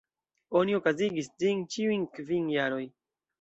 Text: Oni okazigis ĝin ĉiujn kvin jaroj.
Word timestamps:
Oni 0.61 0.71
okazigis 0.79 1.29
ĝin 1.43 1.61
ĉiujn 1.75 2.09
kvin 2.17 2.49
jaroj. 2.55 2.83